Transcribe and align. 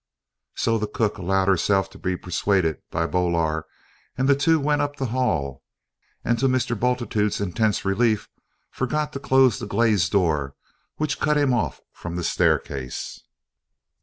So 0.55 0.79
the 0.79 0.87
cook 0.87 1.19
allowed 1.19 1.47
herself 1.47 1.87
to 1.91 1.99
be 1.99 2.17
persuaded 2.17 2.81
by 2.89 3.05
Boaler, 3.05 3.67
and 4.17 4.27
the 4.27 4.35
two 4.35 4.59
went 4.59 4.81
up 4.81 4.95
to 4.95 5.03
the 5.03 5.11
hall, 5.11 5.61
and, 6.25 6.39
to 6.39 6.47
Mr. 6.47 6.75
Bultitude's 6.75 7.39
intense 7.39 7.85
relief, 7.85 8.27
forgot 8.71 9.13
to 9.13 9.19
close 9.19 9.59
the 9.59 9.67
glazed 9.67 10.11
door 10.11 10.55
which 10.95 11.19
cut 11.19 11.37
him 11.37 11.53
off 11.53 11.81
from 11.91 12.15
the 12.15 12.23
staircase. 12.23 13.21